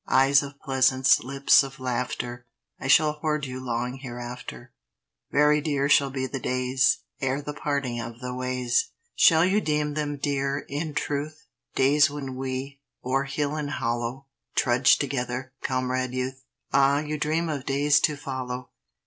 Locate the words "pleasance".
0.59-1.19